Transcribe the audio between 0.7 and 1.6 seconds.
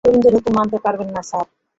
পারবো না, স্যার।